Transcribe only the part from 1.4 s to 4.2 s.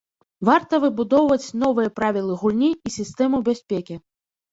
новыя правілы гульні і сістэму бяспекі.